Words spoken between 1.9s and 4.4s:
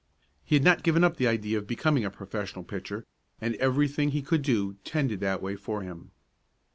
a professional pitcher, and everything he